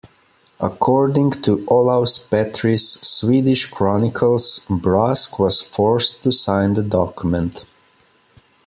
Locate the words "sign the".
6.31-6.81